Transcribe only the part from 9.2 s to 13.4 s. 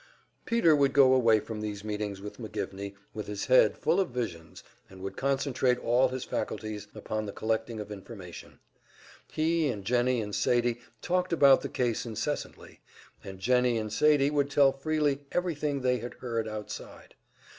He and Jennie and Sadie talked about the case incessantly, and